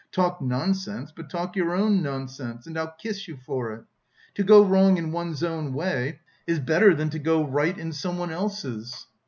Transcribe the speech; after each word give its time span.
Talk 0.11 0.41
nonsense, 0.41 1.11
but 1.15 1.29
talk 1.29 1.55
your 1.55 1.75
own 1.75 2.01
nonsense, 2.01 2.65
and 2.65 2.75
I'll 2.75 2.95
kiss 2.99 3.27
you 3.27 3.37
for 3.45 3.71
it. 3.73 3.83
To 4.33 4.41
go 4.43 4.65
wrong 4.65 4.97
in 4.97 5.11
one's 5.11 5.43
own 5.43 5.75
way 5.75 6.21
is 6.47 6.59
better 6.59 6.95
than 6.95 7.11
to 7.11 7.19
go 7.19 7.45
right 7.45 7.77
in 7.77 7.93
someone 7.93 8.31
else's. 8.31 9.05